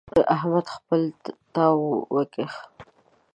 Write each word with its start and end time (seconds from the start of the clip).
احمد 0.35 0.65
خپل 0.75 1.01
تاو 1.53 1.79
وکيښ. 2.15 2.53